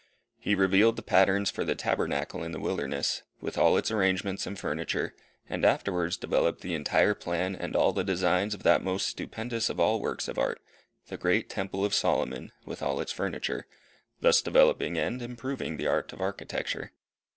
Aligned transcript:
He 0.39 0.55
revealed 0.55 0.95
the 0.95 1.03
patterns 1.03 1.51
for 1.51 1.63
the 1.63 1.75
Tabernacle 1.75 2.43
in 2.43 2.53
the 2.53 2.59
wilderness, 2.59 3.21
with 3.39 3.55
all 3.55 3.77
its 3.77 3.91
arrangements 3.91 4.47
and 4.47 4.57
furniture; 4.57 5.13
and 5.47 5.63
afterwards 5.63 6.17
developed 6.17 6.61
the 6.61 6.73
entire 6.73 7.13
plan 7.13 7.55
and 7.55 7.75
all 7.75 7.93
the 7.93 8.03
designs 8.03 8.55
of 8.55 8.63
that 8.63 8.81
most 8.81 9.05
stupendous 9.05 9.69
of 9.69 9.79
all 9.79 10.01
works 10.01 10.27
of 10.27 10.39
art 10.39 10.59
the 11.09 11.17
great 11.17 11.51
Temple 11.51 11.85
of 11.85 11.93
Solomon, 11.93 12.51
with 12.65 12.81
all 12.81 12.99
its 12.99 13.11
furniture; 13.11 13.67
thus 14.21 14.41
developing 14.41 14.97
and 14.97 15.21
improving 15.21 15.77
the 15.77 15.85
art 15.85 16.11
of 16.13 16.19
architecture. 16.19 16.93